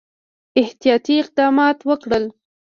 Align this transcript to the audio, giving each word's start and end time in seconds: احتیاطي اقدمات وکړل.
احتیاطي 0.61 1.13
اقدمات 1.21 1.77
وکړل. 1.89 2.25